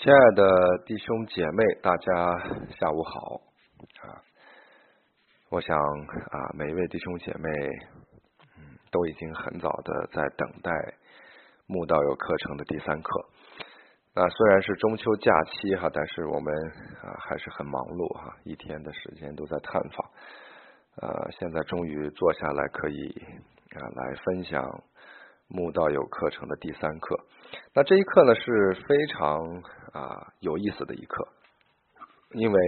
[0.00, 0.44] 亲爱的
[0.86, 2.38] 弟兄姐妹，大家
[2.78, 3.40] 下午好
[4.00, 4.22] 啊！
[5.50, 7.50] 我想啊，每一位弟兄姐妹，
[8.58, 10.70] 嗯，都已经很早的在等待
[11.66, 13.26] 慕道友课程的第三课。
[14.14, 16.54] 那虽然是中秋假期哈，但是我们
[17.02, 20.10] 啊还是很忙碌哈，一天的时间都在探访。
[21.02, 23.20] 呃，现在终于坐下来可以
[23.74, 24.62] 啊来分享
[25.48, 27.18] 慕道友课程的第三课。
[27.74, 29.62] 那这一课呢是非常
[29.92, 31.28] 啊有意思的一课，
[32.32, 32.60] 因为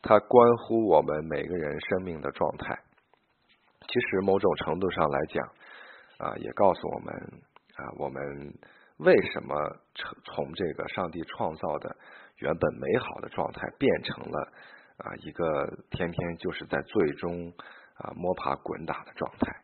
[0.00, 2.78] 它关乎我们每个人生命的状态。
[3.80, 5.46] 其实某种程度上来讲
[6.18, 7.14] 啊，也告诉我们
[7.74, 8.54] 啊，我们
[8.98, 9.54] 为什么
[9.94, 11.96] 从从这个上帝创造的
[12.36, 14.52] 原本美好的状态，变成了
[14.98, 17.52] 啊一个天天就是在最终
[17.96, 19.62] 啊摸爬滚打的状态。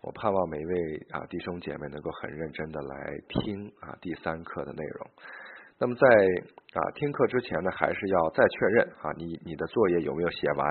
[0.00, 5.10] 我盼望每一位啊弟兄姐妹能够很认真的来听啊第三课的内容。
[5.76, 6.06] 那么在
[6.74, 10.66] 啊听课之前呢，还是要再确认啊你你的作业有没有写完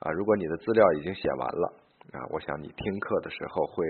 [0.00, 0.10] 啊？
[0.12, 1.74] 如果你的资料已经写完了
[2.12, 3.84] 啊，我想你听课的时候会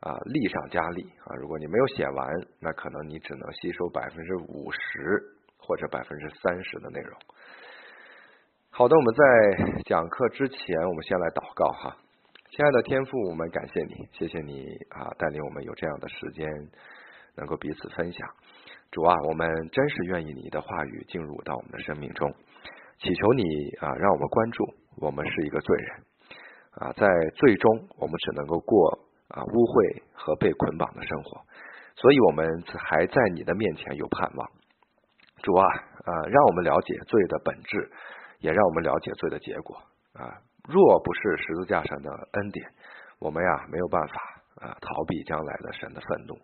[0.00, 1.36] 啊力上加力啊。
[1.36, 2.28] 如果你没有写完，
[2.60, 5.22] 那可能你只能吸收百分之五十
[5.56, 7.16] 或者百分之三十的内容。
[8.70, 11.96] 好的，我们在讲课之前，我们先来祷告哈。
[12.50, 16.48] 亲爱的天父，我们感谢你，谢谢你啊，带领我们有这样的时间，
[17.36, 18.26] 能够彼此分享。
[18.90, 22.34] 主啊，我们真是愿意你的话语进入到我们的生命中，
[23.00, 23.42] 祈求你
[23.80, 24.64] 啊，让我们关注，
[24.96, 26.02] 我们是一个罪人
[26.80, 31.42] 啊，在最终我们只能够过啊污秽和被捆绑的生活，
[31.96, 34.50] 所以我们还在你的面前有盼望。
[35.42, 37.90] 主啊啊，让我们了解罪的本质，
[38.40, 39.76] 也让我们了解罪的结果
[40.14, 40.42] 啊。
[40.68, 42.70] 若不是十字架上的恩典，
[43.18, 44.14] 我们呀没有办法
[44.60, 46.36] 啊逃避将来的神的愤怒。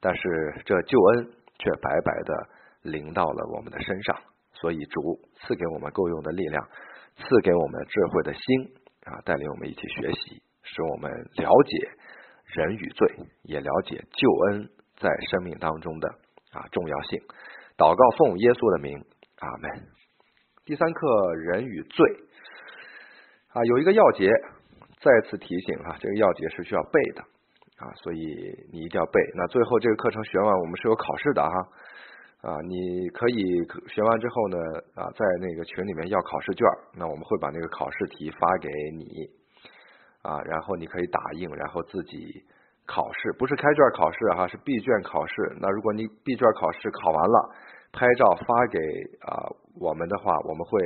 [0.00, 2.48] 但是这救恩却白白的
[2.82, 4.16] 临到了我们的身上，
[4.54, 6.68] 所以主赐给我们够用的力量，
[7.16, 8.42] 赐给我们智慧的心
[9.04, 11.90] 啊，带领我们一起学习，使我们了解
[12.56, 13.14] 人与罪，
[13.44, 16.08] 也了解救恩在生命当中的
[16.50, 17.20] 啊重要性。
[17.76, 18.98] 祷告奉耶稣的名，
[19.38, 19.86] 阿门。
[20.64, 22.06] 第三课，人与罪。
[23.52, 24.30] 啊，有一个要节，
[25.02, 27.20] 再次提醒哈，这个要节是需要背的
[27.82, 28.16] 啊，所以
[28.70, 29.20] 你一定要背。
[29.34, 33.34] 那最后这个课程学完，我们是有考试的哈啊，你可以
[33.88, 34.56] 学完之后呢
[34.94, 39.26] 啊，在那个群里面要考试卷，那我们会把那个考试题发给你
[40.22, 42.44] 啊，然后你可以打印，然后自己
[42.86, 45.34] 考试，不是开卷考试哈，是闭卷考试。
[45.60, 47.50] 那如果你闭卷考试考完了，
[47.90, 48.78] 拍照发给
[49.26, 49.50] 啊
[49.80, 50.78] 我们的话，我们会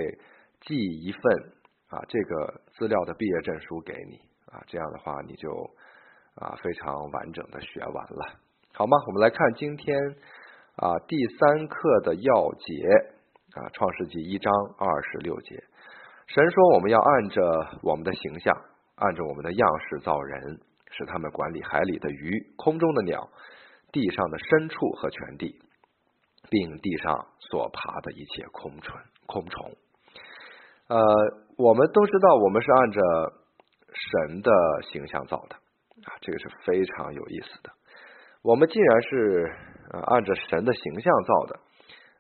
[0.62, 1.52] 寄一份。
[1.94, 4.16] 啊，这个资料的毕业证书给你
[4.50, 5.48] 啊，这样的话你就
[6.34, 8.34] 啊非常完整的学完了，
[8.72, 8.96] 好吗？
[9.06, 9.96] 我们来看今天
[10.74, 12.72] 啊第三课的要节
[13.54, 15.54] 啊，创世纪一章二十六节，
[16.26, 18.52] 神说我们要按着我们的形象，
[18.96, 23.28] 按着我们的样式造人，使他们管理海里的鱼、空中的鸟、
[23.92, 25.60] 地上的牲畜和全地，
[26.50, 29.76] 并地上所爬的一切空虫空虫。
[30.86, 31.00] 呃，
[31.56, 33.00] 我们都知道，我们是按着
[33.92, 34.50] 神的
[34.90, 35.54] 形象造的
[36.04, 37.70] 啊，这个是非常有意思的。
[38.42, 39.52] 我们既然是
[40.06, 41.54] 按着神的形象造的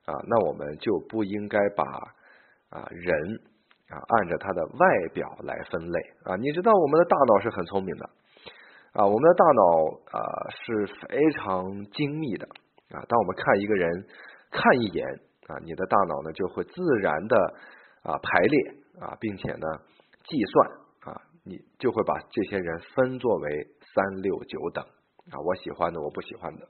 [0.06, 1.82] 啊，那我们就不应该把
[2.70, 3.40] 啊人
[3.88, 6.36] 啊按着他的外表来分类啊。
[6.36, 8.08] 你知道，我们的大脑是很聪明的
[8.92, 10.20] 啊，我们的大脑啊
[10.64, 12.46] 是非常精密的
[12.90, 13.02] 啊。
[13.08, 14.06] 当我们看一个人
[14.50, 15.06] 看一眼
[15.48, 17.54] 啊，你的大脑呢就会自然的。
[18.04, 19.66] 啊，排列啊，并且呢，
[20.24, 24.84] 计算啊，你就会把这些人分作为三六九等
[25.30, 26.66] 啊，我喜欢的，我不喜欢的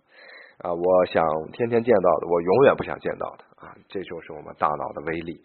[0.58, 5.42] 啊，我想天天见到的，我永远不想见到的啊，这就是我们大脑的威力。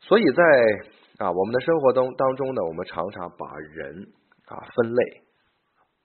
[0.00, 0.42] 所以在
[1.24, 4.12] 啊，我们的生活中当中呢，我们常常把人
[4.46, 5.22] 啊分类。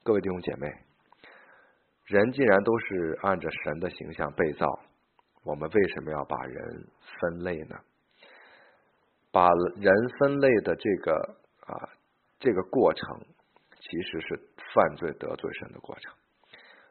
[0.04, 0.68] 各位弟兄姐妹，
[2.06, 4.68] 人既然都是按着神的形象被造，
[5.46, 6.88] 我们为什么要把人
[7.20, 7.78] 分类呢？
[9.34, 11.14] 把人分类的这个
[11.66, 11.90] 啊
[12.40, 13.20] 这个过程，
[13.82, 14.40] 其实是
[14.74, 16.14] 犯罪得罪神的过程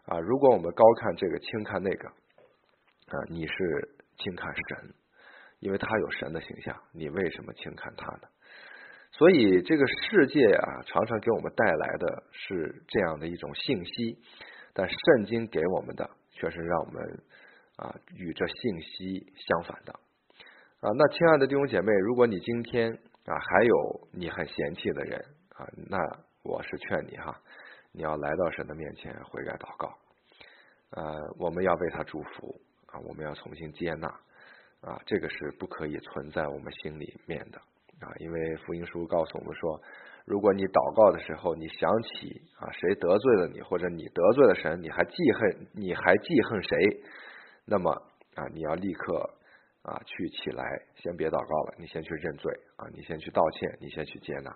[0.06, 0.18] 啊。
[0.18, 3.54] 如果我们高看这个轻看那个啊，你是
[4.18, 4.94] 轻看神，
[5.60, 8.28] 因为他有神的形象，你为什么轻看他呢？
[9.12, 14.18] 所以这个世界啊，常常给我们带来的是这样的一种信息，
[14.72, 17.22] 但圣经给我们的却是让我们
[17.76, 20.00] 啊与这信息相反的。
[20.82, 22.92] 啊，那亲爱的弟兄姐妹，如果你今天
[23.24, 25.16] 啊还有你很嫌弃的人
[25.54, 25.96] 啊，那
[26.42, 27.40] 我是劝你哈，
[27.92, 29.96] 你要来到神的面前悔改祷告，
[30.90, 31.04] 呃，
[31.38, 34.08] 我们要为他祝福啊，我们要重新接纳。
[34.80, 37.58] 啊，这个是不可以存在我们心里面的。
[38.00, 39.80] 啊，因为福音书告诉我们说，
[40.24, 47.04] 如果你祷告的时候，你想起啊谁得罪了你，或者你得罪了神，你还记恨你还记恨谁，
[47.66, 47.92] 那么
[48.34, 49.30] 啊，你要立刻
[49.82, 50.64] 啊去起来，
[50.96, 54.50] 先别祷告了，你先去认罪啊，你先去道歉，你先去接纳。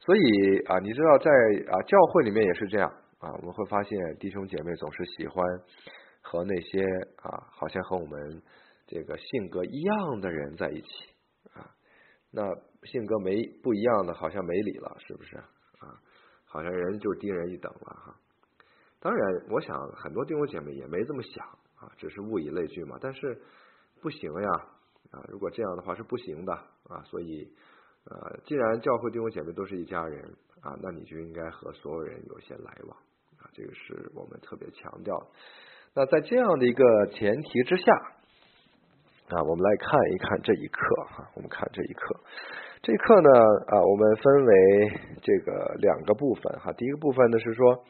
[0.00, 1.30] 所以啊，你知道在
[1.70, 2.88] 啊教会里面也是这样
[3.18, 5.44] 啊，我们会发现弟兄姐妹总是喜欢
[6.22, 6.82] 和那些
[7.16, 8.42] 啊好像和我们
[8.86, 10.88] 这个性格一样的人在一起
[11.52, 11.74] 啊，
[12.30, 12.42] 那
[12.84, 15.98] 性格没不一样的，好像没理了，是不是啊？
[16.50, 18.16] 好像人就低人一等了哈。
[19.00, 21.46] 当然，我想很多弟兄姐妹也没这么想
[21.76, 22.96] 啊，只是物以类聚嘛。
[23.00, 23.42] 但是
[24.00, 24.50] 不行呀
[25.10, 26.52] 啊，如果这样的话是不行的
[26.88, 27.52] 啊，所以。
[28.10, 30.24] 呃，既然教会弟兄姐妹都是一家人
[30.62, 32.96] 啊，那你就应该和所有人有些来往
[33.36, 35.14] 啊，这个是我们特别强调。
[35.92, 37.92] 那在这样的一个前提之下
[39.28, 40.80] 啊，我们来看一看这一课
[41.10, 42.16] 哈，我们看这一课，
[42.80, 43.28] 这一课呢
[43.66, 44.52] 啊，我们分为
[45.20, 46.72] 这个两个部分哈。
[46.72, 47.84] 第一个部分呢是说，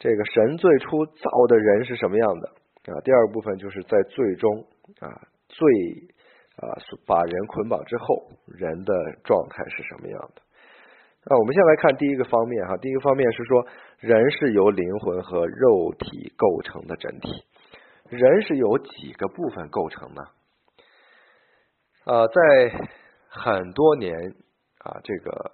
[0.00, 2.48] 这个神最初造的人是什么样的
[2.92, 2.98] 啊？
[3.04, 4.66] 第二个部分就是在最终
[5.00, 6.14] 啊最。
[6.60, 6.74] 啊，
[7.06, 8.92] 把人捆绑之后，人的
[9.22, 10.42] 状态是什么样的？
[11.24, 12.76] 那我们先来看第一个方面哈。
[12.78, 13.64] 第一个方面是说，
[14.00, 17.44] 人是由灵魂和肉体构成的整体。
[18.08, 20.22] 人是由几个部分构成呢？
[22.06, 22.88] 啊，在
[23.28, 24.12] 很多年
[24.78, 25.52] 啊这个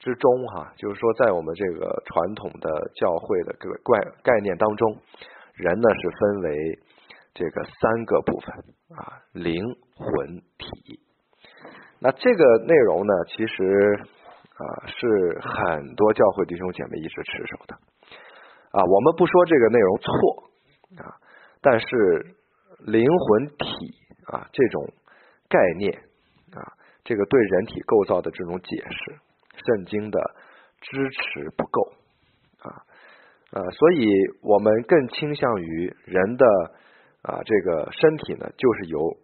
[0.00, 4.98] 之中哈，就是说在我们这个传统的教会的个概概念当中，
[5.54, 6.78] 人呢是分为
[7.34, 8.54] 这个三个部分
[8.96, 9.62] 啊，灵。
[10.02, 10.98] 魂体，
[11.98, 14.00] 那这个内容呢，其实
[14.54, 17.74] 啊是很多教会弟兄姐妹一直持守的
[18.70, 18.82] 啊。
[18.82, 21.20] 我们不说这个内容错啊，
[21.60, 22.34] 但是
[22.78, 23.94] 灵魂体
[24.24, 24.90] 啊这种
[25.50, 25.92] 概念
[26.54, 26.64] 啊，
[27.04, 29.18] 这个对人体构造的这种解释，
[29.66, 30.18] 圣经的
[30.80, 31.92] 支持不够
[32.60, 32.72] 啊
[33.52, 34.06] 呃，所以
[34.40, 36.46] 我们更倾向于人的
[37.22, 39.16] 啊这个身体呢，就是由。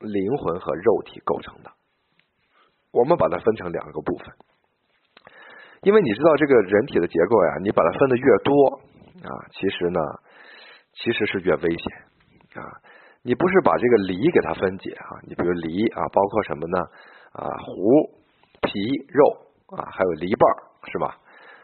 [0.00, 1.72] 灵魂和肉体构成的，
[2.92, 4.32] 我们把它分成两个部分，
[5.82, 8.80] 因为你知道这个人体的结构呀，你把它分的越多
[9.26, 9.98] 啊，其实呢，
[10.92, 12.78] 其实是越危险啊。
[13.22, 16.78] 你不是把这个梨给它分解啊，你比如梨啊，包括什么呢？
[17.32, 17.74] 啊，核、
[18.62, 18.78] 皮、
[19.08, 20.48] 肉啊，还有梨瓣
[20.92, 21.18] 是吧？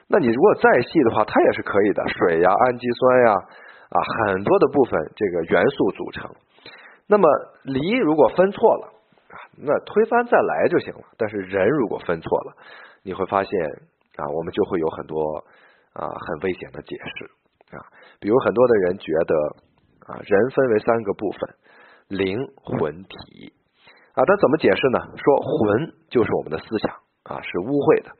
[0.08, 3.34] 那你如果再细的话，它也是可以的，水呀、氨基酸呀
[3.94, 3.96] 啊，
[4.26, 6.30] 很多的部分这个元素组成。
[7.06, 7.28] 那么
[7.62, 8.92] 梨如果分错了
[9.30, 11.00] 啊，那推翻再来就行了。
[11.16, 12.56] 但是人如果分错了，
[13.04, 13.52] 你会发现
[14.16, 15.44] 啊，我们就会有很多
[15.92, 17.86] 啊很危险的解释啊。
[18.18, 19.34] 比如很多的人觉得
[20.08, 21.54] 啊，人分为三个部分，
[22.08, 23.52] 灵魂体
[24.14, 24.98] 啊，他怎么解释呢？
[25.16, 26.90] 说魂就是我们的思想
[27.22, 28.10] 啊，是污秽的。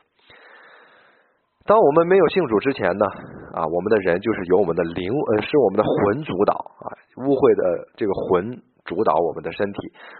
[1.65, 3.07] 当我们没有信主之前呢
[3.55, 6.87] 啊，我们的人就是由我们的灵呃，是我们的魂主导啊，
[7.25, 8.63] 污秽的这个魂。
[8.85, 9.79] 主导我们的身体，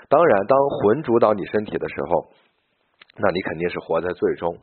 [0.09, 2.33] 当然，当魂主导你身体的时候，
[3.21, 4.57] 那你肯定是活在最终。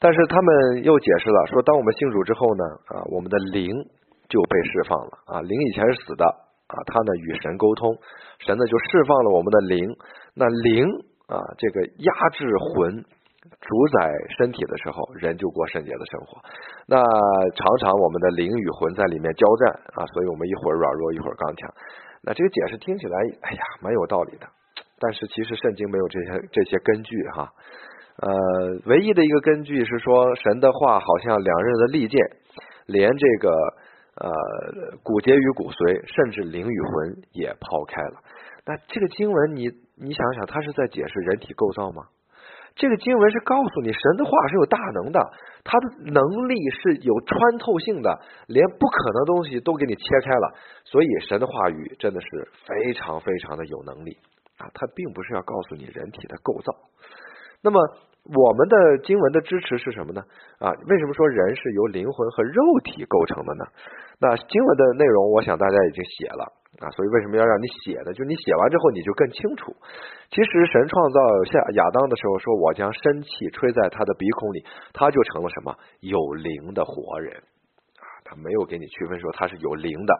[0.00, 3.68] 但是他们又解释了，说当我们信主之后呢，啊，我们的灵
[4.24, 7.92] 就被释放了啊，灵以前是死的啊，他呢与神沟通，
[8.38, 9.84] 神呢就释放了我们的灵，
[10.32, 10.88] 那灵
[11.28, 13.04] 啊这个压制魂
[13.40, 16.42] 主宰身体的时候，人就过圣洁的生活。
[16.86, 17.00] 那
[17.56, 21.72] 常常我们的灵与魂在里面交战啊，所以我们一会儿软弱，一会儿刚强。
[22.22, 24.46] 那这个解释听起来，哎呀，蛮有道理的。
[24.98, 27.48] 但是其实圣经没有这些这些根据哈。
[28.18, 28.30] 呃，
[28.84, 32.20] 唯一的一个根据是说，神的话好像两刃的利剑，
[32.84, 33.50] 连这个
[34.20, 34.30] 呃
[35.02, 38.20] 骨节与骨髓，甚至灵与魂也抛开了。
[38.66, 42.04] 那这个经文，你你想想，它是在解释人体构造吗？
[42.80, 45.20] 这个经文是告诉你，神的话是有大能的，
[45.62, 48.08] 他的能力是有穿透性的，
[48.48, 50.54] 连不可能东西都给你切开了。
[50.84, 54.16] 所以神的话语真的是非常非常的有能力
[54.56, 54.64] 啊！
[54.72, 56.72] 它并不是要告诉你人体的构造。
[57.60, 57.78] 那么
[58.24, 60.22] 我们的经文的支持是什么呢？
[60.58, 63.64] 啊，为什么说人是由灵魂和肉体构成的呢？
[64.18, 66.59] 那经文的内容，我想大家已经写了。
[66.78, 68.12] 啊，所以为什么要让你写呢？
[68.14, 69.74] 就你写完之后，你就更清楚。
[70.30, 71.18] 其实神创造
[71.50, 77.36] 下亚当的时候，说我将生气吹在他的鼻孔里，他就成了什么有灵的活人
[77.98, 78.06] 啊。
[78.24, 80.14] 他没有给你区分说他是有灵的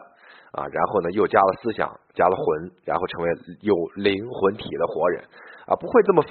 [0.51, 3.31] 啊，然后呢又加了思想，加了魂，然后成为
[3.61, 5.23] 有灵魂体的活人
[5.65, 6.29] 啊，不会这么分。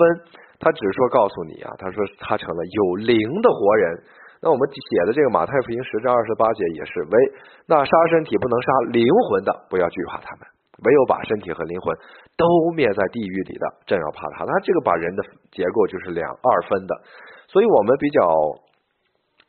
[0.60, 4.04] 他只是说告诉你啊，他说他成了有灵的活人。
[4.42, 7.14] 那我们写的这个马太福音十章二十八节也是为
[7.66, 10.46] 那杀身体不能杀灵魂的，不要惧怕他们
[10.84, 11.94] 唯有把身体和灵魂
[12.38, 14.44] 都灭在地狱里的，正要怕他。
[14.44, 16.94] 那这个把人的结构就是两二分的，
[17.48, 18.24] 所以我们比较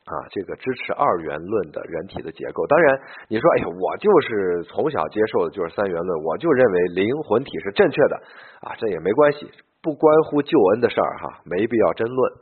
[0.04, 2.66] 啊，这个支持二元论的人体的结构。
[2.66, 8.16] 当然，你说，哎呀，我就是从小接受的就是三元论，我就认为灵魂体是正确的
[8.60, 9.48] 啊，这也没关系，
[9.82, 12.32] 不关乎救恩的事儿哈，没必要争论。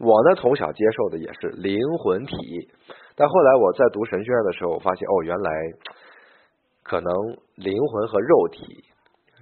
[0.00, 2.36] 我呢，从小接受的也是灵魂体，
[3.14, 5.50] 但后来我在读神学院的时候，我发现哦，原来。
[6.88, 7.12] 可能
[7.56, 8.84] 灵魂和肉体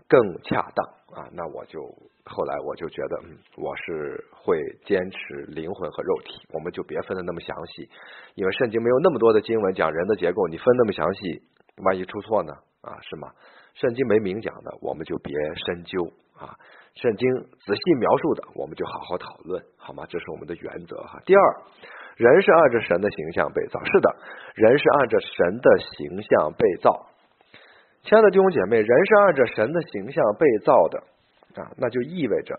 [0.08, 1.78] 更恰当啊，那我就
[2.24, 5.18] 后来我就觉得，嗯，我是会坚持
[5.48, 7.86] 灵魂和肉体，我们就别分的那么详细，
[8.34, 11.42] 因为圣经没有那么多的经文讲人的结构，你分那么详细，
[11.84, 12.54] 万一出错呢？
[12.80, 13.28] 啊，是吗？
[13.74, 16.02] 圣经没明讲的，我们就别深究
[16.38, 16.56] 啊。
[16.94, 17.28] 圣经
[17.66, 20.06] 仔细描述的，我们就好好讨论，好吗？
[20.08, 21.20] 这是我们的原则哈。
[21.26, 21.42] 第二，
[22.16, 24.16] 人是按着神的形象被造，是的，
[24.54, 27.06] 人是按着神的形象被造。
[28.04, 30.98] 亲爱的弟兄姐妹，人是按着神的形象被造的
[31.60, 32.54] 啊，那就意味着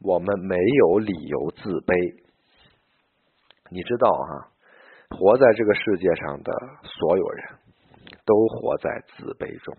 [0.00, 2.22] 我们没有理由自卑。
[3.70, 4.48] 你知道哈，
[5.10, 6.52] 活在这个世界上的
[6.84, 7.44] 所有人
[8.24, 9.76] 都活在自卑中，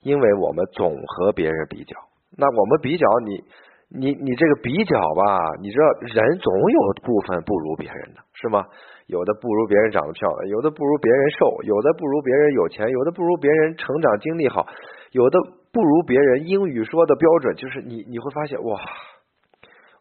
[0.00, 1.96] 因为我们总和别人比较。
[2.36, 3.44] 那我们比较你。
[3.90, 8.66] 你你这个比较吧，你知道人总有部分不如别人的，是吗？
[9.06, 14.66] 有的不如别人长得漂亮，有的不如别人瘦，有的不如别人有钱，有的不如别人成长经历好，
[15.12, 15.38] 有的
[15.72, 17.56] 不如别人英语说的标准。
[17.56, 18.78] 就是你你会发现哇，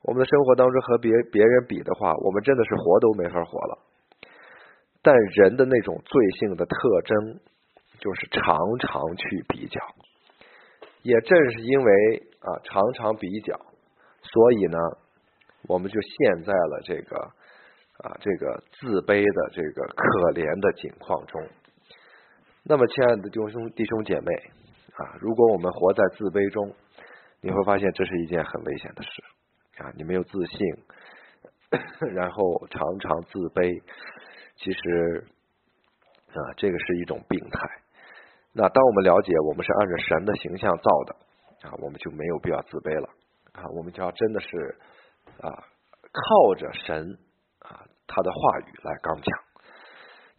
[0.04, 3.80] 我们的生活当中和别别人比的话，我们真的是活都没法活了。
[5.02, 7.40] 但人的那种罪性的特征，
[8.00, 9.80] 就是常常去比较，
[11.08, 13.56] 也正是因为啊常常比较。
[14.22, 14.78] 所以呢，
[15.70, 17.16] 我们就陷在了这个
[18.04, 21.42] 啊这个自卑的这个可怜的境况中。
[22.64, 24.34] 那么，亲爱的弟兄弟兄姐妹
[25.00, 26.76] 啊，如果我们活在自卑中，
[27.40, 29.10] 你会发现这是一件很危险的事
[29.78, 29.94] 啊！
[29.96, 30.60] 你没有自信，
[32.12, 33.82] 然后常常自卑，
[34.58, 35.24] 其实
[36.34, 37.87] 啊，这个是一种病态。
[38.58, 41.16] 那当我们了解我们是按照神的形象造的
[41.70, 43.08] 啊，我们就没有必要自卑了。
[43.54, 44.50] 啊，我们就要真的是
[45.42, 45.54] 啊，
[46.10, 47.18] 靠着神
[47.62, 49.26] 啊他的话语来刚强。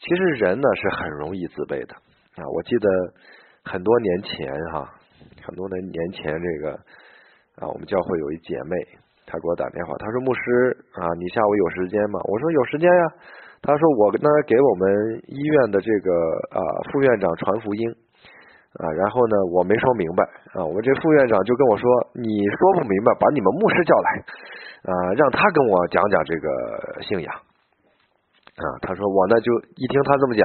[0.03, 1.95] 其实人呢是很容易自卑的
[2.35, 2.43] 啊。
[2.43, 2.89] 我记得
[3.63, 4.91] 很多年前哈，
[5.47, 6.75] 很多年年前这个
[7.63, 8.75] 啊，我们教会有一姐妹，
[9.27, 12.19] 她给我打电话，她说牧师啊，你下午有时间吗？
[12.27, 13.03] 我说有时间呀。
[13.63, 16.11] 她说我呢给我们医院的这个
[16.51, 17.95] 啊副院长传福音。
[18.77, 20.23] 啊，然后呢，我没说明白
[20.53, 24.09] 啊，我这副院长就跟我说，你说不明白，把你们牧师叫来，
[24.85, 27.33] 啊，让他跟我讲讲这个信仰。
[27.33, 30.45] 啊，他说我呢就一听他这么讲，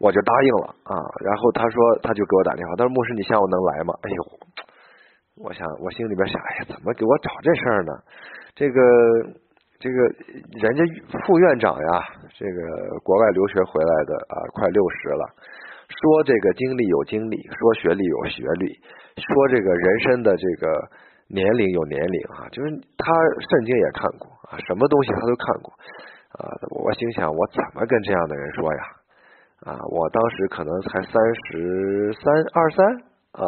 [0.00, 0.96] 我就答应了啊。
[1.24, 3.94] 然后他说他就给我打电话，他说牧师你下午能来吗？
[4.02, 4.20] 哎呦，
[5.44, 7.92] 我想我心里边想，哎呀，怎么给我找这事儿呢？
[8.56, 8.80] 这个
[9.78, 9.96] 这个
[10.58, 10.82] 人家
[11.24, 12.02] 副院长呀，
[12.34, 15.24] 这个国外留学回来的啊，快六十了。
[15.88, 18.76] 说这个经历有经历，说学历有学历，
[19.16, 20.68] 说这个人生的这个
[21.28, 23.08] 年龄有年龄啊，就是他
[23.50, 25.72] 圣经也看过啊，什么东西他都看过
[26.36, 26.44] 啊。
[26.84, 28.82] 我心想，我怎么跟这样的人说呀？
[29.64, 31.12] 啊，我当时可能才三
[31.50, 32.86] 十三二三
[33.32, 33.42] 啊，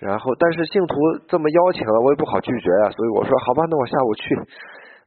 [0.00, 0.96] 然后但是信徒
[1.28, 4.34] 这么邀请了，我也不好拒绝呀，所以我说好吧，那我下午去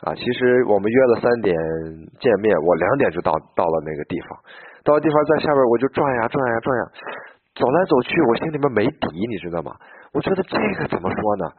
[0.05, 0.15] 啊。
[0.15, 1.57] 其实我们约了三点
[2.21, 4.39] 见面，我两点就到到了那个地方。
[4.83, 6.83] 到地方在下边我就转呀转呀转呀，
[7.55, 9.75] 走来走去，我心里面没底，你知道吗？
[10.13, 11.51] 我觉得这个怎么说呢？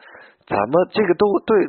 [0.46, 1.68] 怎么这个都对，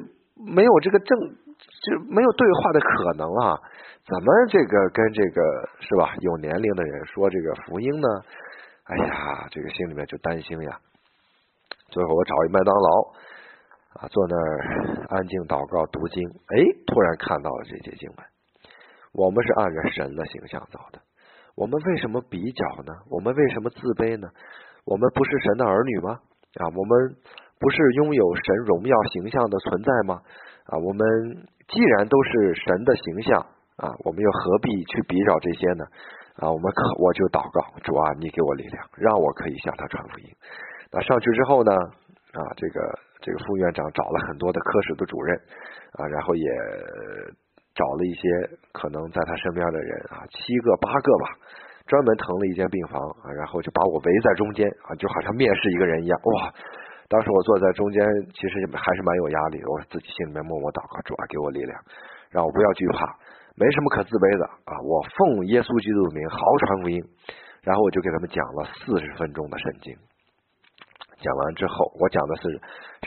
[0.54, 3.60] 没有这个正，就没有对话的可能啊？
[4.06, 5.42] 怎么这个跟这个
[5.80, 6.16] 是吧？
[6.20, 8.08] 有年龄的人说这个福音呢？
[8.86, 10.78] 哎呀，这个心里面就担心呀。
[11.90, 13.14] 最后我找一麦当劳
[14.02, 18.18] 啊，坐那儿安静祷告读经，哎，突然看到了这些经文。
[19.14, 21.00] 我们是按着神的形象造的。
[21.56, 22.94] 我们为什么比较呢？
[23.10, 24.28] 我们为什么自卑呢？
[24.86, 26.18] 我们不是神的儿女吗？
[26.58, 27.16] 啊，我们
[27.60, 30.22] 不是拥有神荣耀形象的存在吗？
[30.66, 31.06] 啊，我们
[31.68, 33.40] 既然都是神的形象
[33.78, 35.86] 啊，我们又何必去比较这些呢？
[36.42, 40.26] 啊，我们可我就祷告，主啊，你给我力量，让我可以向他传福音。
[40.92, 41.72] 那上去之后呢？
[42.34, 42.82] 啊，这个
[43.22, 45.38] 这个副院长找了很多的科室的主任
[45.94, 46.50] 啊，然后也。
[47.74, 48.22] 找了一些
[48.72, 51.26] 可能在他身边的人啊，七个八个吧，
[51.86, 56.20] 专门腾了一间病房啊，然后就把我围在中间啊，就好像面试一个人一样。
[56.24, 56.54] 哇！
[57.10, 58.02] 当时我坐在中间，
[58.34, 59.70] 其实还是蛮有压力的。
[59.70, 61.78] 我自己心里面默默祷告，主啊，给我力量，
[62.32, 63.06] 让我不要惧怕，
[63.56, 64.74] 没什么可自卑的啊！
[64.82, 66.98] 我奉耶稣基督的名，好传福音。
[67.62, 69.96] 然后我就给他们讲了四十分钟的圣经
[71.24, 72.44] 讲完之后，我讲的是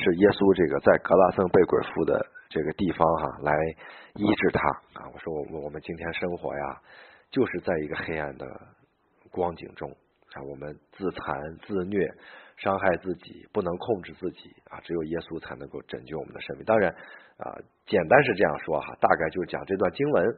[0.00, 2.16] 是耶稣这个在格拉森被鬼附的
[2.48, 3.52] 这个地方哈，来
[4.14, 4.68] 医治他
[5.00, 5.08] 啊。
[5.12, 6.80] 我说我们我们今天生活呀，
[7.30, 8.46] 就是在一个黑暗的
[9.30, 9.90] 光景中
[10.34, 11.34] 啊，我们自残
[11.66, 12.06] 自虐，
[12.56, 16.64] 伤害自己，不能控制自己啊，只有耶稣才能够拯救我们的生命。
[16.64, 16.90] 当然
[17.38, 20.36] 啊，简单是这样说哈，大概就是讲这段经文。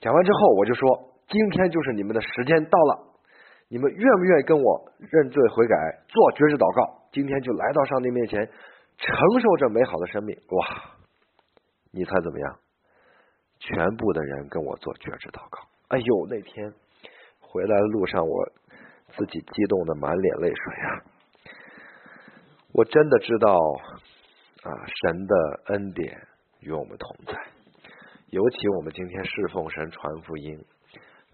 [0.00, 3.16] 讲完之后，我就说，今天就是你们的时间到了。
[3.68, 5.74] 你们愿不愿意跟我认罪悔改，
[6.06, 7.02] 做绝志祷告？
[7.10, 8.46] 今天就来到上帝面前，
[8.96, 10.38] 承受这美好的生命。
[10.50, 10.95] 哇！
[11.96, 12.58] 你猜怎么样？
[13.58, 15.66] 全部的人跟我做绝志祷告。
[15.88, 16.70] 哎呦，那天
[17.40, 18.52] 回来的路上，我
[19.16, 20.90] 自己激动的满脸泪水啊！
[22.72, 23.56] 我真的知道
[24.62, 25.34] 啊，神的
[25.68, 26.28] 恩典
[26.60, 27.32] 与我们同在。
[28.28, 30.62] 尤其我们今天侍奉神传福音，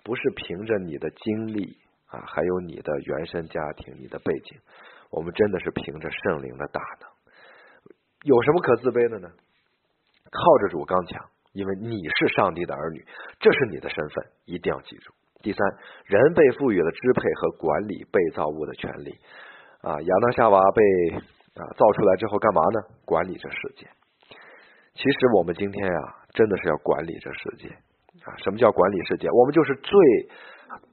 [0.05, 1.77] 不是凭着你的经历。
[2.07, 4.61] 啊，还有你的原生家庭，你的背景，
[5.11, 7.09] 我们真的是凭着圣灵的大能，
[8.25, 9.29] 有什么可自卑的呢？
[10.33, 11.23] 靠着主刚强，
[11.53, 13.05] 因为你是上帝的儿女，
[13.39, 15.13] 这是你的身份，一定要记住。
[15.43, 15.61] 第三，
[16.07, 19.19] 人被赋予了支配和管理被造物的权利。
[19.83, 20.83] 啊，亚当夏娃被
[21.61, 22.81] 啊造出来之后干嘛呢？
[23.05, 23.87] 管理这世界。
[24.95, 26.01] 其实我们今天呀，
[26.33, 27.69] 真的是要管理这世界
[28.25, 28.35] 啊。
[28.43, 29.29] 什么叫管理世界？
[29.31, 29.93] 我们就是最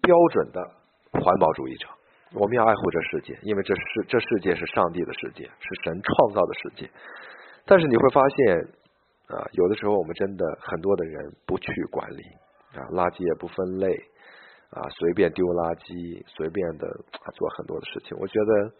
[0.02, 0.80] 标准的。
[1.12, 1.88] 环保主义者，
[2.34, 6.92] 我们要爱护这世界，因为这世这世界是上帝的世界，是神创造的世界。
[7.66, 8.68] 但是你会发现
[9.30, 12.24] 啊，有的时候我们真的很多的人不去管理
[12.74, 13.88] 啊，垃圾也不分类
[14.72, 16.88] 啊，随便丢垃圾，随便的
[17.34, 18.18] 做很多的事情。
[18.20, 18.74] 我觉得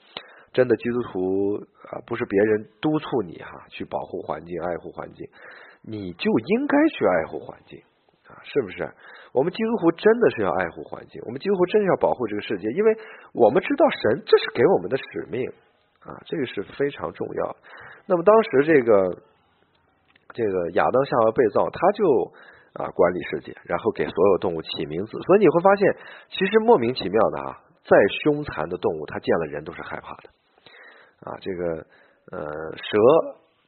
[0.52, 1.56] 真的基督徒
[1.90, 5.30] 啊，不是别人督促你哈去保护环境、爱护环境，
[5.82, 7.82] 你就应该去爱护环境。
[8.30, 8.88] 啊，是不是？
[9.34, 12.96] 我们基督徒真的是要爱护环境，我们基督徒真的要保护这个世界，因为
[13.34, 15.50] 我们知道神这是给我们的使命
[16.02, 17.56] 啊，这个是非常重要。
[18.06, 19.18] 那么当时这个
[20.34, 22.34] 这个亚当夏娃被造，他就
[22.74, 25.96] 啊管理世界，然后给所有动物起名字，所以你会发现，
[26.30, 30.30] 其实莫名其妙的啊，再凶残的动物，它见了人都是害怕的
[31.22, 31.38] 啊。
[31.42, 31.86] 这个
[32.32, 32.42] 呃
[32.78, 32.98] 蛇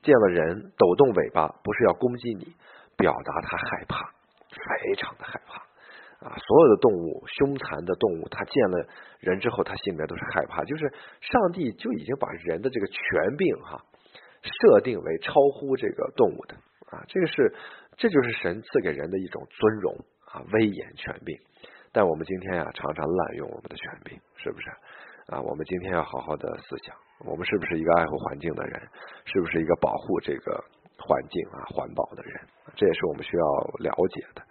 [0.02, 2.56] 见了人抖动尾巴，不是要攻击你，
[2.98, 4.12] 表达它害怕。
[4.52, 6.36] 非常的害怕啊！
[6.36, 8.86] 所有的动物，凶残的动物，它见了
[9.22, 10.66] 人之后，它心里面都是害怕。
[10.66, 13.82] 就是上帝就已经把人的这个权柄哈
[14.44, 16.56] 设定为超乎这个动物的
[16.90, 17.56] 啊，这个是
[17.98, 21.38] 这就是神赐给人的一种尊荣啊威严权柄。
[21.92, 24.70] 但我们今天呀，常常滥用我们的权柄，是不是
[25.28, 25.42] 啊？
[25.42, 28.82] 我们今天要好好的思想，我们是不是一个爱护环境的人？
[29.26, 30.64] 是不是一个保护这个？
[31.04, 32.40] 环境啊，环保的人，
[32.76, 33.44] 这也是我们需要
[33.80, 34.42] 了解的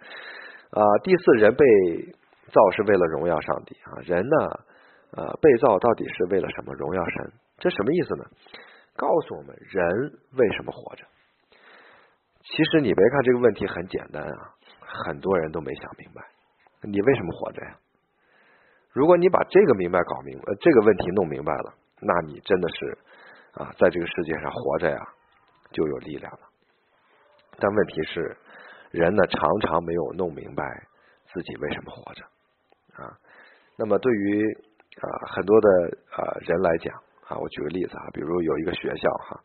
[0.77, 0.83] 啊。
[1.01, 1.65] 第四，人被
[2.51, 3.95] 造是为了荣耀上帝啊。
[4.03, 4.35] 人呢，
[5.15, 6.73] 呃，被造到底是为了什么？
[6.73, 8.25] 荣耀神，这什么意思呢？
[8.95, 11.05] 告诉我们，人为什么活着？
[12.43, 16.21] 其实你别看这个问题很简单啊，很多人都没想明白，
[16.81, 17.77] 你为什么活着呀？
[18.91, 22.97] 如果你把这个明白搞明白，这个问题弄明白了，那你真的是
[23.53, 24.99] 啊，在这个世界上活着呀。
[25.73, 26.39] 就有力量了，
[27.57, 28.35] 但问题是，
[28.91, 30.65] 人呢常常没有弄明白
[31.31, 32.25] 自己为什么活着
[33.01, 33.17] 啊。
[33.77, 34.53] 那么对于
[34.99, 35.69] 啊很多的
[36.11, 36.93] 啊人来讲
[37.31, 39.39] 啊，我举个例子啊，比如有一个学校哈，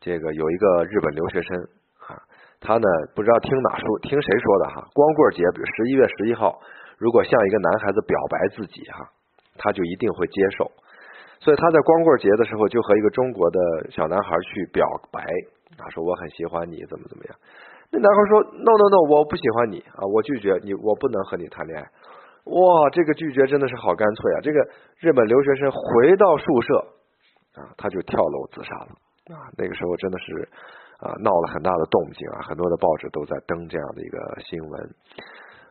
[0.00, 1.60] 这个有一个日本留学生
[2.08, 2.16] 啊，
[2.58, 6.58] 他呢不知道听哪说听谁说的哈，光棍节，比如十一月十一号，
[6.96, 9.04] 如果向一个男孩子表白自己哈，
[9.58, 10.72] 他就一定会接受，
[11.40, 13.60] 所以他在光棍节的时候就和一个中国的
[13.90, 15.20] 小男孩去表白。
[15.76, 17.36] 他说我很喜欢你，怎么怎么样？
[17.92, 21.84] 那男孩说 No No No，我不喜欢你啊，我拒绝你，我不能和你谈恋爱。
[22.48, 24.40] 哇，这个拒绝真的是好干脆啊！
[24.40, 24.58] 这个
[24.98, 26.86] 日本留学生回到宿舍
[27.58, 28.90] 啊，他就跳楼自杀了
[29.34, 29.50] 啊。
[29.58, 30.48] 那个时候真的是
[30.98, 34.82] 啊闹了很大的动静啊，很多的报纸都在登这样的一个新闻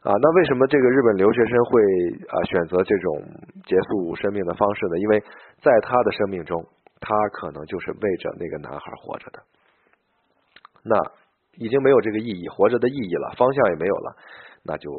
[0.04, 0.12] 啊。
[0.12, 1.82] 那为什么这个日本留学生会
[2.28, 3.24] 啊选择这种
[3.66, 5.00] 结束生命的方式呢？
[5.00, 5.20] 因为
[5.62, 6.66] 在他的生命中，
[7.00, 9.40] 他可能就是为着那个男孩活着的。
[10.84, 10.96] 那
[11.56, 14.16] 已经没有这个意义，活着的意义了，方向也没有了，
[14.64, 14.90] 那就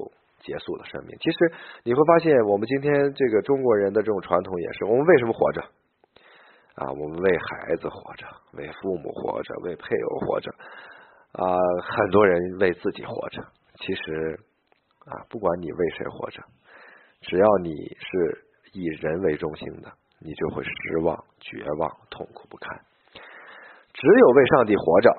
[0.41, 1.17] 结束了生命。
[1.21, 1.53] 其实
[1.85, 5.63] 你会发现，我们今天这个中国人的这种传统也是，我们为什么活着？
[6.79, 10.51] 啊，我们为孩子活着，为父母活着，为配偶活着，
[11.33, 13.43] 啊，很多人为自己活着。
[13.81, 14.39] 其实
[15.07, 16.43] 啊，不管你为谁活着，
[17.23, 22.79] 只要你是以人为中心的，你就会失望、绝望、痛苦不堪。
[23.93, 25.11] 只有为上帝活着。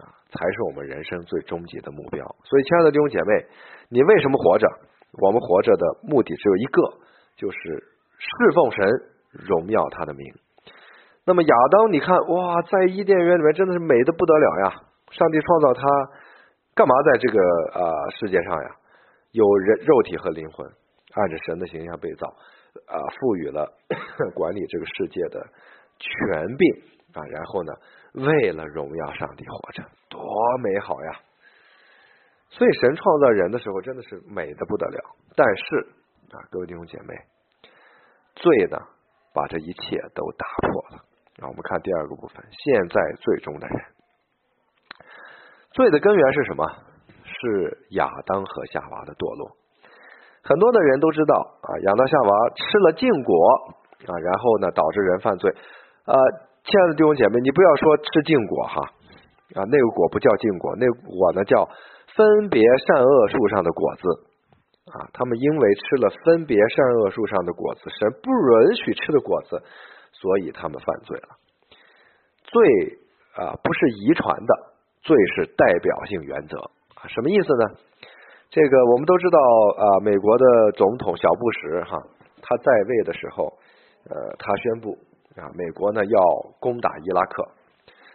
[0.00, 2.26] 啊才是我们人生最终极的目标。
[2.44, 3.46] 所以，亲爱的弟兄姐妹，
[3.88, 4.66] 你为什么活着？
[5.12, 6.82] 我们活着的目的只有一个，
[7.36, 7.58] 就是
[8.18, 8.86] 侍奉神，
[9.30, 10.34] 荣耀他的名。
[11.26, 14.80] 那么亚当，你看哇，在伊甸园里面真的是美的不得了呀！
[15.10, 15.82] 上帝创造他，
[16.72, 17.40] 干嘛在这个
[17.74, 17.82] 啊
[18.20, 18.76] 世界上呀？
[19.32, 20.64] 有人肉体和灵魂，
[21.14, 22.28] 按着神的形象被造，
[22.86, 23.72] 啊，赋予了
[24.36, 25.44] 管理这个世界的
[25.98, 27.72] 权柄啊，然后呢，
[28.12, 30.22] 为了荣耀上帝活着，多
[30.62, 31.20] 美好呀！
[32.50, 35.88] 所以神创造人的时候真的是美的不得了，但是
[36.30, 37.14] 啊，各位弟兄姐妹，
[38.36, 38.78] 罪呢，
[39.34, 41.02] 把这一切都打破了。
[41.42, 43.76] 啊，我们看第二个部分，现在最终的人，
[45.72, 46.64] 罪的根源是什么？
[47.24, 49.52] 是亚当和夏娃的堕落。
[50.42, 53.34] 很多的人都知道啊，亚当夏娃吃了禁果
[54.08, 55.52] 啊，然后呢，导致人犯罪。
[56.06, 56.16] 呃，
[56.64, 58.80] 亲爱的弟兄姐妹，你不要说吃禁果哈
[59.60, 61.68] 啊，那个果不叫禁果，那个果呢叫
[62.16, 64.08] 分别善恶树上的果子
[64.96, 65.04] 啊。
[65.12, 69.60] 他们因为吃了分别善恶树上的果子，神不允许吃的果子。
[70.20, 71.28] 所以他们犯罪了。
[72.42, 72.98] 罪
[73.36, 74.54] 啊，不是遗传的，
[75.02, 76.58] 罪是代表性原则
[76.94, 77.06] 啊。
[77.08, 77.64] 什么意思呢？
[78.48, 80.44] 这个我们都知道啊，美国的
[80.76, 81.98] 总统小布什哈，
[82.40, 83.52] 他在位的时候，
[84.08, 84.96] 呃，他宣布
[85.36, 86.20] 啊，美国呢要
[86.60, 87.44] 攻打伊拉克。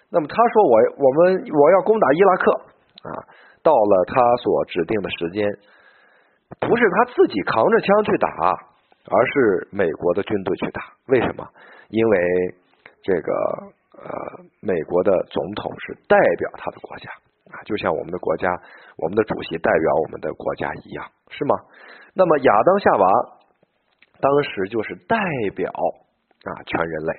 [0.10, 2.52] 那么他说我我们我要攻打伊拉克
[3.04, 3.12] 啊，
[3.62, 5.46] 到了他所指定的时间，
[6.62, 8.28] 不是他自己扛着枪去打，
[9.12, 10.82] 而是美国的军队去打。
[11.08, 11.46] 为什么？
[11.92, 12.56] 因为
[13.04, 13.32] 这个
[14.02, 14.10] 呃，
[14.62, 17.12] 美国的总统是代表他的国家
[17.52, 18.50] 啊，就像我们的国家，
[18.98, 21.56] 我们的主席代表我们的国家一样，是吗？
[22.16, 23.08] 那么亚当夏娃
[24.20, 25.18] 当时就是代
[25.56, 27.14] 表啊全人类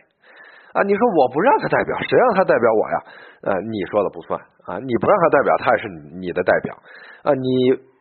[0.72, 2.96] 啊，你说我不让他代表，谁让他代表我呀？
[3.42, 6.74] 呃，你说了不算啊，你不让他代表，他也是你的代表
[7.22, 7.34] 啊。
[7.34, 7.46] 你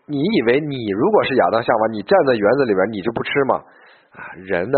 [0.07, 3.55] 你以为你如果是亚当夏娃，你站在园子里边，你就不吃吗？
[4.15, 4.77] 啊，人呢？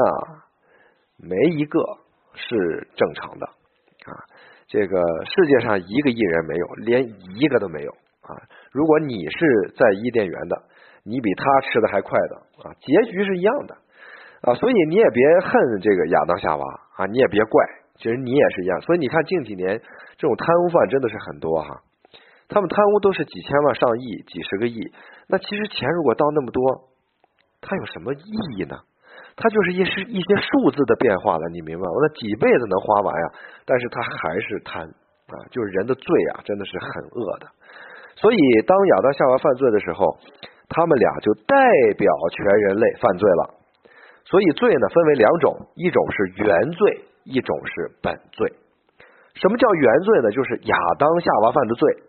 [1.23, 1.79] 没一个
[2.35, 4.13] 是正常的啊！
[4.67, 7.03] 这个世界上一个艺人没有，连
[7.39, 8.35] 一个都没有啊！
[8.71, 10.63] 如果你是在伊甸园的，
[11.03, 12.73] 你比他吃的还快的啊！
[12.81, 13.75] 结局是一样的
[14.41, 14.53] 啊！
[14.55, 16.63] 所以你也别恨这个亚当夏娃
[16.97, 17.05] 啊！
[17.05, 17.65] 你也别怪，
[17.97, 18.81] 其实你也是一样。
[18.81, 19.79] 所以你看近几年
[20.17, 21.81] 这种贪污犯真的是很多哈，
[22.49, 24.91] 他们贪污都是几千万、上亿、几十个亿，
[25.27, 26.89] 那其实钱如果到那么多，
[27.61, 28.77] 它有什么意义呢？
[29.35, 31.91] 它就是一是一些数字的变化了，你明白吗？
[32.01, 33.27] 那几辈子能花完呀？
[33.65, 37.47] 但是他还是贪啊，就是人的罪啊，真的是很恶的。
[38.15, 40.17] 所以当亚当夏娃犯罪的时候，
[40.69, 41.55] 他们俩就代
[41.97, 43.55] 表全人类犯罪了。
[44.25, 48.53] 所以罪呢分为两种，一种是原罪，一种是本罪。
[49.35, 50.31] 什么叫原罪呢？
[50.31, 52.03] 就是亚当夏娃犯的罪，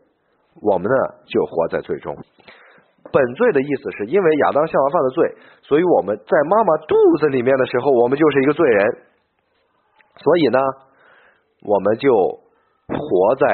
[0.60, 2.14] 我们呢就活在罪中。
[3.12, 8.84] 本罪的意思是因为亚当夏娃犯的罪，所以我们在妈妈肚子里面的时候，我们就是一个罪人。
[10.16, 10.58] 所以呢，
[11.62, 13.46] 我们就活在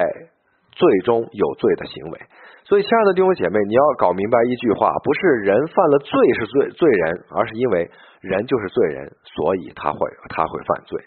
[0.72, 2.20] 罪中有罪的行为。
[2.64, 11.02] 所以，亲爱的弟兄姐妹，你要搞明白一句话：不是人犯了罪是罪罪人，而是因为人就是罪人，所以他会他会犯罪。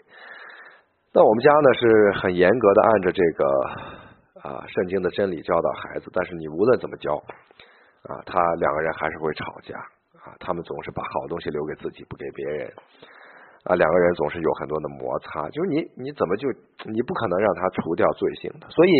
[1.14, 3.44] 那我们家呢是很严格的按着这个
[4.42, 7.22] 啊圣经的真理教导孩子，但是你无论怎么教。
[8.04, 9.76] 啊，他两个人还是会吵架
[10.24, 12.72] 啊，他们总是把好东西留给自己，不给别人
[13.64, 16.48] 啊，两个人总是有很多的摩擦，就是你你怎么就
[16.84, 18.92] 你不可能让他除掉罪性的，所以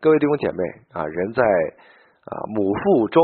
[0.00, 0.62] 各位弟兄姐妹
[0.94, 3.18] 啊，人在啊母腹中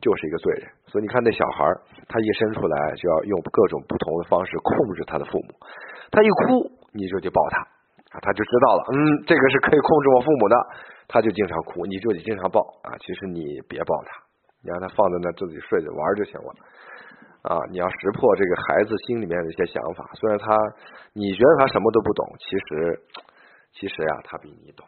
[0.00, 1.66] 就是一个罪人，所以你看那小孩
[2.06, 5.50] 他一生出来就要用各种不同的方式控制他的父母，
[6.12, 7.58] 他一哭你就去抱他
[8.14, 10.56] 啊，他就知道了，嗯，这个是可以控制我父母的，
[11.08, 14.23] 他就经常哭，你就得经常抱啊，其实你别抱他。
[14.64, 16.48] 你让他放在那自己睡着玩就行了
[17.44, 17.60] 啊！
[17.70, 20.56] 你要识破这个孩子心里面的一些想法，虽然他
[21.12, 22.98] 你觉得他什么都不懂，其实
[23.76, 24.86] 其实呀，他比你懂。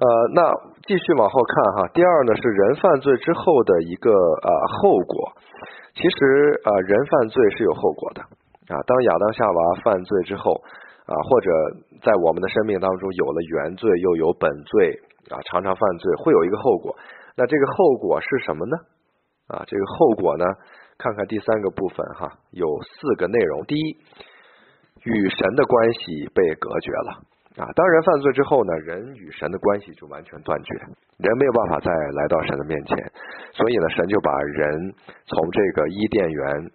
[0.00, 0.48] 呃，那
[0.88, 5.32] 继续往后看哈，第二呢是人犯罪之后的一个呃后果。
[5.92, 8.22] 其实呃人犯罪是有后果的
[8.72, 8.80] 啊。
[8.86, 10.54] 当亚当夏娃犯罪之后
[11.04, 11.50] 啊，或者
[12.00, 14.96] 在我们的生命当中有了原罪又有本罪
[15.28, 16.96] 啊，常常犯罪会有一个后果。
[17.38, 18.76] 那这个后果是什么呢？
[19.46, 20.44] 啊，这个后果呢？
[20.98, 23.64] 看看第三个部分哈，有四个内容。
[23.66, 23.96] 第一，
[25.04, 27.22] 与神的关系被隔绝了
[27.62, 27.70] 啊。
[27.70, 30.74] 当人犯罪之后呢，人与神的关系就完全断绝，
[31.22, 32.98] 人没有办法再来到神的面前，
[33.52, 34.92] 所以呢，神就把人
[35.24, 36.70] 从这个伊甸园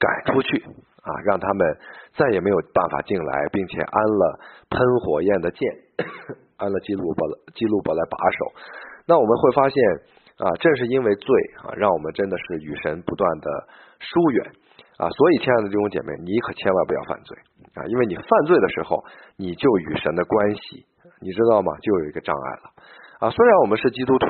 [0.00, 0.58] 赶出去
[1.06, 1.78] 啊，让他们
[2.16, 5.62] 再也没有办法进来，并且安了喷火焰的剑，
[6.58, 8.52] 安了基路伯基路伯来把守。
[9.08, 9.82] 那我们会发现
[10.36, 11.26] 啊，正是因为罪
[11.64, 13.48] 啊，让我们真的是与神不断的
[13.98, 14.44] 疏远
[15.00, 17.34] 啊，所以亲爱的弟兄姐妹，你可千万不要犯罪
[17.74, 19.02] 啊，因为你犯罪的时候，
[19.36, 20.84] 你就与神的关系，
[21.24, 21.72] 你知道吗？
[21.80, 23.30] 就有一个障碍了啊。
[23.30, 24.28] 虽然我们是基督徒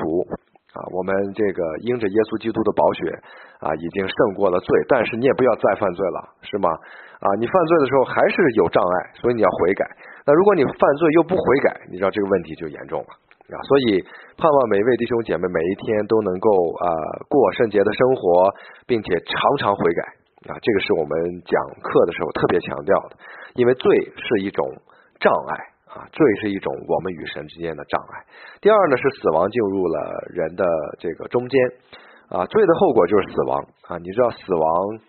[0.73, 3.11] 啊，我们这个因着耶稣基督的宝血
[3.59, 6.71] 啊，已经胜过了罪，但是你也不要再犯罪了，是吗？
[7.19, 9.83] 啊，你犯罪的时候还是有障碍，所以你要悔改。
[10.25, 13.11] 那如果你犯罪又不悔改，你知道这个问题就严重了
[13.51, 13.57] 啊。
[13.67, 14.01] 所以
[14.37, 16.87] 盼望每一位弟兄姐妹每一天都能够啊
[17.27, 18.53] 过圣洁的生活，
[18.87, 20.57] 并且常常悔改啊。
[20.61, 23.17] 这个是我们讲课的时候特别强调的，
[23.55, 24.65] 因为罪是一种
[25.19, 25.53] 障碍
[25.89, 28.25] 啊，罪是一种我们与神之间的障碍。
[28.61, 29.97] 第二呢是死亡进入了
[30.33, 30.63] 人的
[30.99, 31.59] 这个中间
[32.29, 33.97] 啊，罪的后果就是死亡啊。
[33.97, 34.99] 你知道死亡。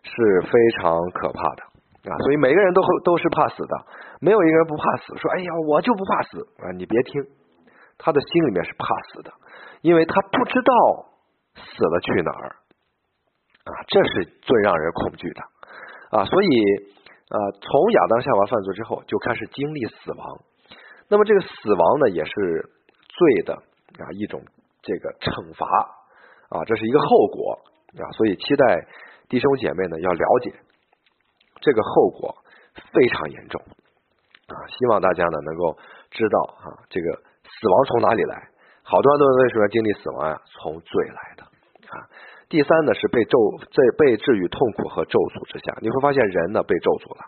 [0.00, 1.62] 是非常可怕的
[2.10, 3.76] 啊，所以每个人都都是怕死的，
[4.22, 5.14] 没有一个人不怕死。
[5.18, 6.70] 说哎呀，我就不怕死啊！
[6.72, 7.20] 你别听，
[7.98, 9.32] 他的心里面是怕死的，
[9.82, 10.72] 因为他不知道
[11.54, 12.56] 死了去哪儿
[13.64, 15.42] 啊，这是最让人恐惧的
[16.18, 16.24] 啊。
[16.24, 16.48] 所以
[17.28, 20.40] 啊，从亚当夏娃犯罪之后，就开始经历死亡。
[21.08, 22.70] 那么这个死亡呢，也是
[23.08, 24.40] 罪的啊一种
[24.82, 25.66] 这个惩罚
[26.48, 27.58] 啊，这是一个后果
[27.98, 28.08] 啊。
[28.12, 28.88] 所以期待。
[29.30, 30.50] 弟兄姐妹呢，要了解
[31.60, 32.34] 这个后果
[32.94, 34.56] 非常严重啊！
[34.68, 35.76] 希望大家呢能够
[36.10, 38.48] 知道啊，这个死亡从哪里来？
[38.84, 40.40] 好多人都为什么要经历死亡呀？
[40.60, 41.42] 从罪来的
[41.88, 42.04] 啊！
[42.48, 43.38] 第三呢是被咒，
[43.72, 45.76] 在被置于痛苦和咒诅之下。
[45.80, 47.24] 你会发现人呢被咒诅了，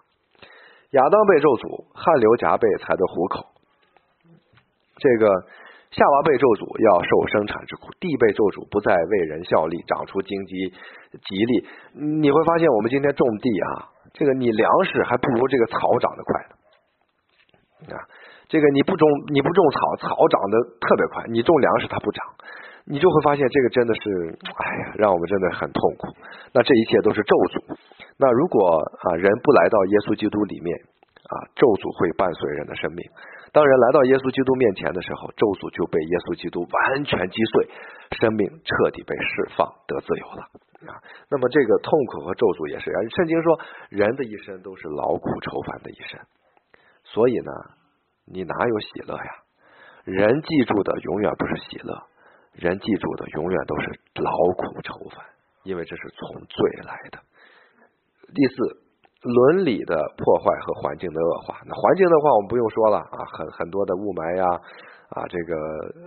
[0.91, 3.47] 亚当被咒诅，汗流浃背才得糊口。
[4.97, 5.29] 这个。
[5.91, 11.67] 夏娃被咒诅要受生产之苦，地被咒诅不再为人效力，长出荆棘吉利。
[12.23, 16.55] 你会发现，我们今天种地啊，这个你粮食还不如这个草长得快呢。
[17.91, 18.07] 啊，
[18.51, 22.19] 这个你不种你不种草，草长得特别快；你种粮食它不长，
[22.85, 24.03] 你就会发现这个真的是，
[24.43, 26.11] 哎呀，让我们真的很痛苦。
[26.51, 27.79] 那这一切都是咒诅。
[28.19, 30.75] 那如果啊人不来到耶稣基督里面
[31.31, 33.07] 啊，咒诅会伴随人的生命。
[33.55, 37.71] 当人来到耶稣基督面前的时候，咒诅就被耶稣基督完全击碎，
[38.19, 40.43] 生命彻底被释放得自由了
[40.91, 40.99] 啊！
[41.31, 43.59] 那么这个痛苦和咒诅也是，圣经说
[43.91, 46.19] 人的一生都是劳苦愁烦的一生，
[47.03, 47.51] 所以呢，
[48.33, 49.31] 你哪有喜乐呀？
[50.05, 52.03] 人记住的永远不是喜乐，
[52.53, 55.25] 人记住的永远都是劳苦愁烦，
[55.65, 57.19] 因为这是从罪来的。
[58.35, 58.87] 第四。
[59.23, 64.47] 伦理的破坏和环境的恶化，那环境的话我们不用说了啊，很很多的雾霾呀，
[65.11, 65.55] 啊这个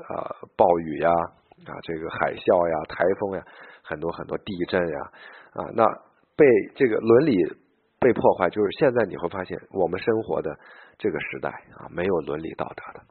[0.10, 3.46] 啊暴雨呀，啊这个海啸呀、台风呀，
[3.84, 5.00] 很多很多地震呀，
[5.54, 5.86] 啊那
[6.36, 7.38] 被这个伦理
[8.04, 10.54] 被破坏，就是现在你会发现我们生活的
[10.98, 13.06] 这个时代啊，没有伦理道德的，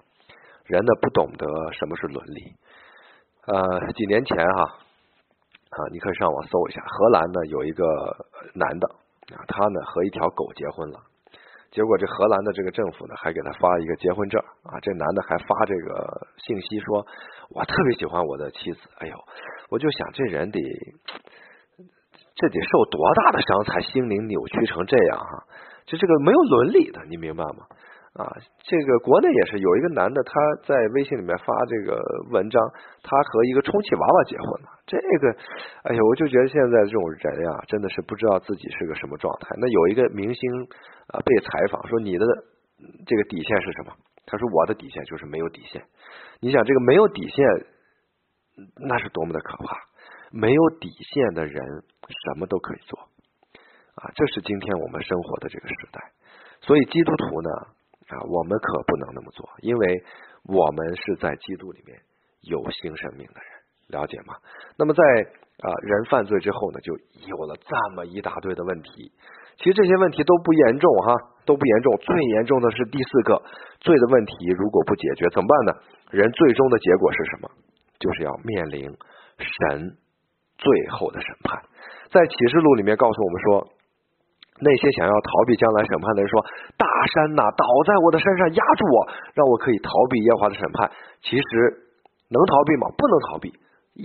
[0.66, 2.52] 人呢不懂得什么是伦理。
[3.46, 7.85] 呃，几年前哈啊，你可以上网搜一下，荷兰呢有一个
[8.55, 8.96] 男的。
[9.33, 11.00] 啊，他呢和一条狗结婚了，
[11.70, 17.07] 结果这荷兰的这个政府呢还给他发了一个结婚证啊，这男的还发这个信息说，
[17.50, 19.16] 我特别喜欢我的妻子，哎呦，
[19.70, 20.59] 我就想这人得
[22.35, 25.45] 这得受多大的伤才心灵扭曲成这样哈，
[25.87, 27.66] 就这个没有伦理的，你明白吗？
[28.12, 28.29] 啊，
[28.64, 30.33] 这个国内也是有一个男的，他
[30.66, 31.99] 在微信里面发这个
[32.31, 32.61] 文章，
[33.03, 34.68] 他和一个充气娃娃结婚了。
[34.87, 35.33] 这个，
[35.85, 39.57] 哎呀，我就觉得现在这种人呀，真的是不知道自己是个什么状态。
[39.57, 40.51] 那有一个明星
[41.09, 42.27] 啊被采访说：“你的
[43.07, 43.92] 这个底线是什么？”
[44.29, 45.83] 他说：“我的底线就是没有底线。”
[46.40, 47.47] 你想，这个没有底线，
[48.87, 49.77] 那是多么的可怕！
[50.33, 51.62] 没有底线的人
[52.09, 52.99] 什么都可以做
[53.95, 54.11] 啊！
[54.14, 56.01] 这是今天我们生活的这个时代。
[56.62, 57.51] 所以基督徒呢？
[58.09, 60.05] 啊，我们可不能那么做，因为
[60.45, 61.99] 我们是在基督里面
[62.42, 64.35] 有新生命的人，了解吗？
[64.77, 66.92] 那么在啊人犯罪之后呢，就
[67.27, 69.12] 有了这么一大堆的问题。
[69.57, 71.14] 其实这些问题都不严重哈，
[71.47, 71.97] 都不严重。
[71.99, 73.42] 最严重的是第四个
[73.81, 75.73] 罪的问题，如果不解决怎么办呢？
[76.11, 77.51] 人最终的结果是什么？
[77.99, 78.85] 就是要面临
[79.38, 79.97] 神
[80.62, 81.59] 最后的审判。
[82.14, 83.68] 在启示录里面告诉我们说。
[84.64, 86.38] 那些想要逃避将来审判的人说
[86.79, 90.92] ：“大山呐，倒在我的身上压住我，让我可以逃避耶和华的审判。”
[91.25, 91.42] 其实
[92.31, 92.87] 能逃避吗？
[92.94, 93.51] 不能逃避，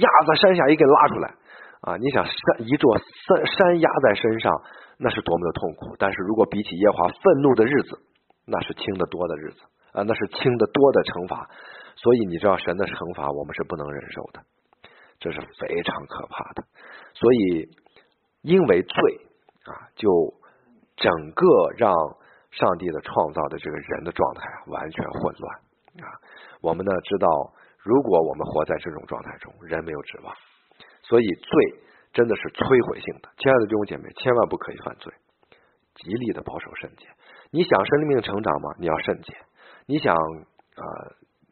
[0.02, 1.36] 压在山下也给拉出来
[1.82, 1.98] 啊！
[1.98, 2.34] 你想山
[2.66, 4.52] 一座山山压在身上，
[4.98, 5.96] 那是多么的痛苦。
[6.00, 8.00] 但是如果比起耶和华愤怒的日子，
[8.48, 9.62] 那是轻得多的日子
[9.94, 11.46] 啊，那是轻得多的惩罚。
[11.98, 14.42] 所以你知道神的惩罚我们是不能忍受的，
[15.28, 16.64] 这是非常可怕的。
[17.14, 17.70] 所以
[18.42, 19.28] 因为罪
[19.66, 20.08] 啊，就。
[20.98, 21.46] 整个
[21.78, 21.94] 让
[22.50, 25.56] 上帝的创造的这个人的状态，完全混乱
[26.02, 26.10] 啊！
[26.60, 30.34] 我们呢知道，如果我们活在这种状态中，人没有指望，
[31.04, 33.30] 所以罪真的是摧毁性的。
[33.38, 35.14] 亲爱的弟兄姐妹，千万不可以犯罪，
[35.94, 37.06] 极力的保守圣洁。
[37.52, 38.74] 你想生命成长吗？
[38.80, 39.38] 你要圣洁。
[39.86, 40.84] 你想啊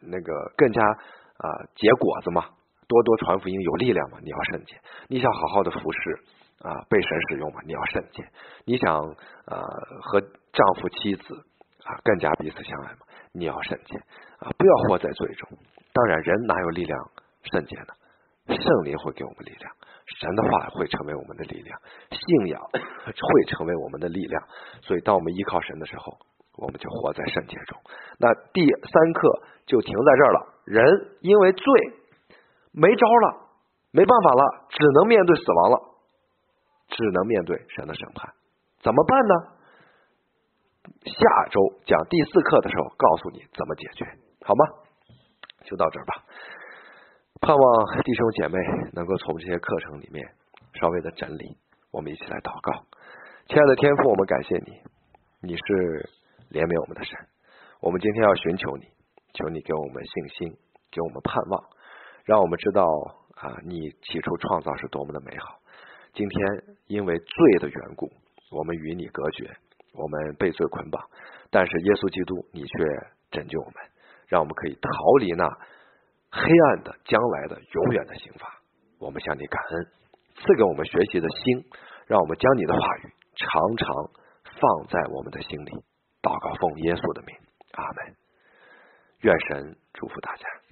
[0.01, 2.49] 那个更加啊结果子吗？
[2.87, 4.17] 多多传福音有力量吗？
[4.23, 4.75] 你要圣洁。
[5.07, 6.19] 你想好好的服侍
[6.61, 7.59] 啊被神使用吗？
[7.65, 8.23] 你要圣洁。
[8.65, 9.01] 你想
[9.45, 9.61] 啊
[10.01, 11.35] 和丈夫妻子
[11.83, 12.99] 啊更加彼此相爱吗？
[13.33, 13.97] 你要圣洁
[14.39, 15.49] 啊不要活在罪中。
[15.93, 16.99] 当然，人哪有力量
[17.43, 17.93] 圣洁呢？
[18.47, 19.73] 圣灵会给我们力量，
[20.19, 21.79] 神的话会成为我们的力量，
[22.11, 24.43] 信仰 会成为我们的力量。
[24.81, 26.17] 所以，当我们依靠神的时候，
[26.57, 27.79] 我们就活在圣洁中。
[28.19, 30.53] 那第三课就停在这儿了。
[30.65, 30.85] 人
[31.21, 31.63] 因为罪
[32.75, 33.47] 没招了，
[33.91, 35.79] 没办法了，只能面对死亡了，
[36.89, 38.33] 只能面对神的审判。
[38.83, 39.33] 怎么办呢？
[41.05, 44.05] 下周讲第四课的时候，告诉你怎么解决，
[44.43, 44.65] 好吗？
[45.63, 46.23] 就到这儿吧。
[47.41, 48.59] 盼望弟兄姐妹
[48.93, 50.23] 能够从这些课程里面
[50.79, 51.57] 稍微的整理，
[51.91, 52.85] 我们一起来祷告。
[53.47, 54.71] 亲爱的天父，我们感谢你，
[55.41, 56.09] 你是
[56.51, 57.17] 怜悯我们的神。
[57.81, 58.85] 我们今天要寻求你，
[59.33, 60.57] 求你给我们信心，
[60.91, 61.63] 给我们盼望，
[62.25, 62.83] 让我们知道
[63.35, 65.59] 啊，你起初创造是多么的美好。
[66.13, 68.11] 今天因为罪的缘故，
[68.51, 69.55] 我们与你隔绝，
[69.93, 71.01] 我们被罪捆绑，
[71.49, 73.75] 但是耶稣基督，你却拯救我们，
[74.27, 75.47] 让我们可以逃离那。
[76.37, 78.59] 黑暗的将来的永远的刑罚，
[78.99, 79.87] 我们向你感恩，
[80.35, 81.63] 赐给我们学习的心，
[82.07, 83.87] 让我们将你的话语常常
[84.43, 85.71] 放在我们的心里。
[86.21, 87.37] 祷告奉耶稣的名，
[87.71, 88.15] 阿门。
[89.21, 90.64] 愿神祝福大家。